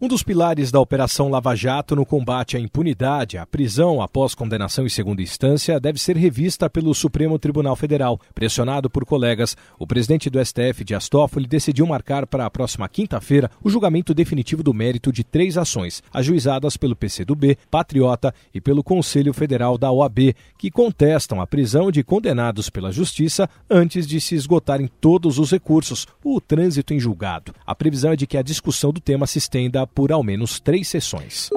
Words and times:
Um 0.00 0.08
dos 0.08 0.24
pilares 0.24 0.72
da 0.72 0.80
Operação 0.80 1.28
Lava 1.28 1.54
Jato 1.54 1.94
no 1.94 2.04
combate 2.04 2.56
à 2.56 2.60
impunidade, 2.60 3.38
a 3.38 3.46
prisão 3.46 4.02
após 4.02 4.34
condenação 4.34 4.84
em 4.84 4.88
segunda 4.88 5.22
instância, 5.22 5.78
deve 5.78 6.00
ser 6.00 6.16
revista 6.16 6.68
pelo 6.68 6.92
Supremo 6.92 7.38
Tribunal 7.38 7.76
Federal. 7.76 8.20
Pressionado 8.34 8.90
por 8.90 9.06
colegas, 9.06 9.56
o 9.78 9.86
presidente 9.86 10.28
do 10.28 10.44
STF, 10.44 10.82
Dias 10.82 11.08
Toffoli, 11.08 11.46
decidiu 11.46 11.86
marcar 11.86 12.26
para 12.26 12.44
a 12.44 12.50
próxima 12.50 12.88
quinta-feira 12.88 13.48
o 13.62 13.70
julgamento 13.70 14.12
definitivo 14.12 14.64
do 14.64 14.74
mérito 14.74 15.12
de 15.12 15.22
três 15.22 15.56
ações, 15.56 16.02
ajuizadas 16.12 16.76
pelo 16.76 16.96
PCdoB, 16.96 17.56
Patriota 17.70 18.34
e 18.52 18.60
pelo 18.60 18.82
Conselho 18.82 19.32
Federal 19.32 19.78
da 19.78 19.92
OAB, 19.92 20.34
que 20.58 20.72
contestam 20.72 21.40
a 21.40 21.46
prisão 21.46 21.92
de 21.92 22.02
condenados 22.02 22.68
pela 22.68 22.90
Justiça 22.90 23.48
antes 23.70 24.08
de 24.08 24.20
se 24.20 24.34
esgotarem 24.34 24.90
todos 25.00 25.38
os 25.38 25.52
recursos, 25.52 26.04
o 26.24 26.40
trânsito 26.40 26.92
em 26.92 26.98
julgado. 26.98 27.54
A 27.64 27.76
previsão 27.76 28.10
é 28.10 28.16
de 28.16 28.26
que 28.26 28.36
a 28.36 28.42
discussão 28.42 28.92
do 28.92 29.00
tema 29.00 29.24
se 29.28 29.38
estenda 29.38 29.84
por 29.94 30.10
ao 30.10 30.22
menos 30.22 30.58
três 30.58 30.88
sessões. 30.88 31.50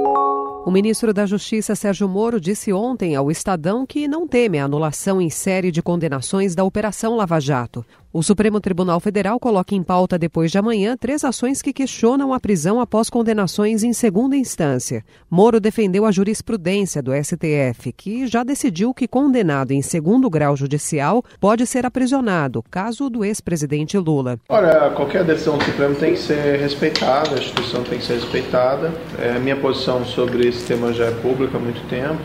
O 0.66 0.70
ministro 0.70 1.14
da 1.14 1.26
Justiça, 1.26 1.76
Sérgio 1.76 2.09
Moro, 2.09 2.41
disse 2.41 2.73
ontem 2.73 3.16
ao 3.16 3.32
Estadão 3.32 3.86
que 3.86 4.05
não 4.05 4.27
teme 4.27 4.60
a 4.60 4.66
anulação 4.66 5.22
em 5.22 5.30
série 5.30 5.72
de 5.72 5.82
condenações 5.82 6.55
da 6.55 6.63
Operação 6.66 7.16
Lava 7.16 7.40
Jato. 7.40 7.86
O 8.17 8.23
Supremo 8.23 8.59
Tribunal 8.59 8.99
Federal 8.99 9.39
coloca 9.39 9.76
em 9.76 9.84
pauta 9.84 10.17
depois 10.17 10.49
de 10.49 10.57
amanhã 10.57 10.98
três 10.98 11.23
ações 11.23 11.62
que 11.62 11.71
questionam 11.71 12.34
a 12.34 12.40
prisão 12.40 12.81
após 12.81 13.12
condenações 13.12 13.84
em 13.84 13.93
segunda 13.93 14.35
instância. 14.35 15.05
Moro 15.30 15.59
defendeu 15.59 16.03
a 16.03 16.12
jurisprudência 16.12 16.99
do 16.99 17.12
STF, 17.13 17.93
que 17.95 18.26
já 18.26 18.43
decidiu 18.43 18.91
que 18.91 19.07
condenado 19.07 19.71
em 19.71 19.84
segundo 19.84 20.31
grau 20.31 20.57
judicial 20.57 21.23
pode 21.40 21.67
ser 21.67 21.85
aprisionado, 21.85 22.63
caso 22.71 23.07
do 23.07 23.23
ex-presidente 23.23 23.99
Lula. 23.99 24.40
Olha, 24.49 24.90
qualquer 24.95 25.23
decisão 25.23 25.60
do 25.60 25.65
Supremo 25.65 25.93
tem 25.93 26.13
que 26.13 26.20
ser 26.20 26.57
respeitada, 26.57 27.35
a 27.35 27.38
instituição 27.38 27.84
tem 27.84 27.99
que 27.99 28.04
ser 28.04 28.15
respeitada. 28.15 28.91
É, 29.20 29.38
minha 29.38 29.57
posição 29.57 30.04
sobre 30.04 30.48
esse 30.48 30.65
tema 30.65 30.91
já 30.91 31.05
é 31.05 31.12
pública 31.12 31.55
há 31.55 31.62
muito 31.62 31.88
tempo. 31.88 32.18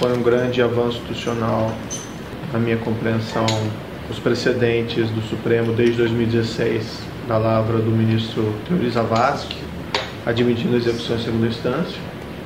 Foi 0.00 0.12
um 0.12 0.24
grande 0.24 0.60
avanço 0.60 0.98
institucional 0.98 1.70
na 2.52 2.58
minha 2.58 2.78
compreensão 2.78 3.46
os 4.10 4.18
precedentes 4.18 5.10
do 5.10 5.20
Supremo 5.22 5.72
desde 5.72 5.96
2016, 5.98 7.00
da 7.26 7.38
lavra 7.38 7.78
do 7.78 7.90
ministro 7.90 8.54
Teori 8.68 8.88
Zavascki, 8.90 9.56
admitindo 10.24 10.74
a 10.74 10.78
execução 10.78 11.16
em 11.16 11.20
segunda 11.20 11.46
instância. 11.46 12.00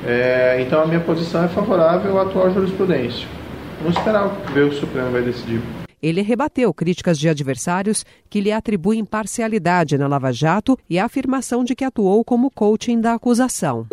É, 0.05 0.61
então 0.61 0.81
a 0.81 0.87
minha 0.87 0.99
posição 0.99 1.43
é 1.43 1.47
favorável 1.47 2.19
à 2.19 2.23
atual 2.23 2.51
jurisprudência. 2.51 3.27
Vamos 3.79 3.97
esperar 3.97 4.27
ver 4.53 4.65
o 4.65 4.69
que 4.69 4.75
o 4.75 4.79
Supremo 4.79 5.11
vai 5.11 5.21
decidir. 5.21 5.61
Ele 6.01 6.21
rebateu 6.21 6.73
críticas 6.73 7.19
de 7.19 7.29
adversários 7.29 8.03
que 8.27 8.41
lhe 8.41 8.51
atribuem 8.51 9.05
parcialidade 9.05 9.97
na 9.97 10.07
Lava 10.07 10.31
Jato 10.31 10.77
e 10.89 10.97
a 10.97 11.05
afirmação 11.05 11.63
de 11.63 11.75
que 11.75 11.85
atuou 11.85 12.23
como 12.25 12.49
coaching 12.49 12.99
da 12.99 13.13
acusação. 13.13 13.85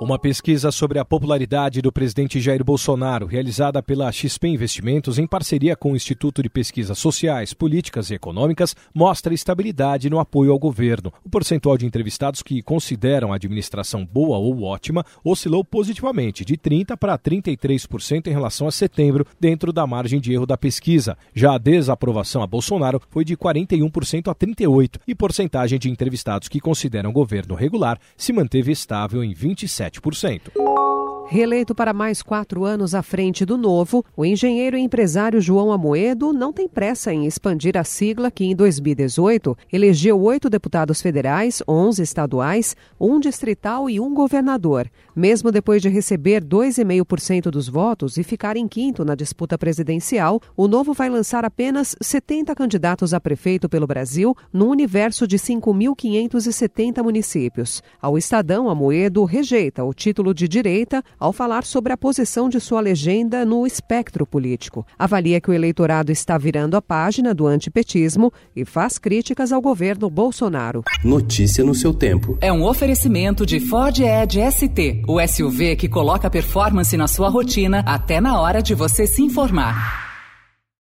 Uma 0.00 0.18
pesquisa 0.18 0.70
sobre 0.70 0.98
a 0.98 1.04
popularidade 1.04 1.82
do 1.82 1.92
presidente 1.92 2.40
Jair 2.40 2.64
Bolsonaro, 2.64 3.26
realizada 3.26 3.82
pela 3.82 4.10
XP 4.10 4.48
Investimentos 4.48 5.18
em 5.18 5.26
parceria 5.26 5.76
com 5.76 5.92
o 5.92 5.94
Instituto 5.94 6.42
de 6.42 6.48
Pesquisas 6.48 6.98
Sociais, 6.98 7.52
Políticas 7.52 8.10
e 8.10 8.14
Econômicas, 8.14 8.74
mostra 8.94 9.34
estabilidade 9.34 10.08
no 10.08 10.18
apoio 10.18 10.52
ao 10.52 10.58
governo. 10.58 11.12
O 11.22 11.28
percentual 11.28 11.76
de 11.76 11.84
entrevistados 11.84 12.42
que 12.42 12.62
consideram 12.62 13.30
a 13.30 13.36
administração 13.36 14.02
boa 14.06 14.38
ou 14.38 14.62
ótima 14.62 15.04
oscilou 15.22 15.62
positivamente, 15.62 16.46
de 16.46 16.56
30% 16.56 16.96
para 16.96 17.18
33% 17.18 18.28
em 18.28 18.32
relação 18.32 18.66
a 18.66 18.72
setembro, 18.72 19.26
dentro 19.38 19.70
da 19.70 19.86
margem 19.86 20.18
de 20.18 20.32
erro 20.32 20.46
da 20.46 20.56
pesquisa. 20.56 21.14
Já 21.34 21.56
a 21.56 21.58
desaprovação 21.58 22.42
a 22.42 22.46
Bolsonaro 22.46 23.02
foi 23.10 23.22
de 23.22 23.36
41% 23.36 24.30
a 24.30 24.34
38%, 24.34 24.98
e 25.06 25.14
porcentagem 25.14 25.78
de 25.78 25.90
entrevistados 25.90 26.48
que 26.48 26.58
consideram 26.58 27.10
o 27.10 27.12
governo 27.12 27.54
regular 27.54 28.00
se 28.16 28.32
manteve 28.32 28.72
estável 28.72 29.22
em 29.22 29.34
27%. 29.34 29.89
7%. 29.90 30.89
Reeleito 31.32 31.76
para 31.76 31.92
mais 31.92 32.22
quatro 32.22 32.64
anos 32.64 32.92
à 32.92 33.04
frente 33.04 33.44
do 33.44 33.56
Novo, 33.56 34.04
o 34.16 34.26
engenheiro 34.26 34.76
e 34.76 34.80
empresário 34.80 35.40
João 35.40 35.70
Amoedo 35.70 36.32
não 36.32 36.52
tem 36.52 36.68
pressa 36.68 37.14
em 37.14 37.24
expandir 37.24 37.76
a 37.76 37.84
sigla 37.84 38.32
que, 38.32 38.44
em 38.44 38.52
2018, 38.52 39.56
elegeu 39.72 40.20
oito 40.20 40.50
deputados 40.50 41.00
federais, 41.00 41.62
onze 41.68 42.02
estaduais, 42.02 42.74
um 42.98 43.20
distrital 43.20 43.88
e 43.88 44.00
um 44.00 44.12
governador. 44.12 44.90
Mesmo 45.14 45.52
depois 45.52 45.80
de 45.80 45.88
receber 45.88 46.42
2,5% 46.42 47.42
dos 47.42 47.68
votos 47.68 48.16
e 48.16 48.24
ficar 48.24 48.56
em 48.56 48.66
quinto 48.66 49.04
na 49.04 49.14
disputa 49.14 49.56
presidencial, 49.56 50.40
o 50.56 50.66
Novo 50.66 50.92
vai 50.92 51.08
lançar 51.08 51.44
apenas 51.44 51.94
70 52.02 52.56
candidatos 52.56 53.14
a 53.14 53.20
prefeito 53.20 53.68
pelo 53.68 53.86
Brasil, 53.86 54.36
num 54.52 54.68
universo 54.68 55.28
de 55.28 55.38
5.570 55.38 57.04
municípios. 57.04 57.84
Ao 58.02 58.18
Estadão, 58.18 58.68
Amoedo 58.68 59.24
rejeita 59.24 59.84
o 59.84 59.94
título 59.94 60.34
de 60.34 60.48
direita 60.48 61.04
ao 61.20 61.32
falar 61.32 61.64
sobre 61.64 61.92
a 61.92 61.96
posição 61.96 62.48
de 62.48 62.58
sua 62.58 62.80
legenda 62.80 63.44
no 63.44 63.66
espectro 63.66 64.26
político. 64.26 64.86
Avalia 64.98 65.40
que 65.40 65.50
o 65.50 65.52
eleitorado 65.52 66.10
está 66.10 66.38
virando 66.38 66.76
a 66.76 66.82
página 66.82 67.34
do 67.34 67.46
antipetismo 67.46 68.32
e 68.56 68.64
faz 68.64 68.96
críticas 68.96 69.52
ao 69.52 69.60
governo 69.60 70.08
Bolsonaro. 70.08 70.82
Notícia 71.04 71.62
no 71.62 71.74
seu 71.74 71.92
tempo. 71.92 72.38
É 72.40 72.50
um 72.50 72.64
oferecimento 72.64 73.44
de 73.44 73.60
Ford 73.60 74.00
Edge 74.00 74.40
ST, 74.50 75.02
o 75.06 75.20
SUV 75.20 75.76
que 75.76 75.88
coloca 75.88 76.30
performance 76.30 76.96
na 76.96 77.06
sua 77.06 77.28
rotina 77.28 77.84
até 77.86 78.20
na 78.20 78.40
hora 78.40 78.62
de 78.62 78.74
você 78.74 79.06
se 79.06 79.22
informar. 79.22 80.09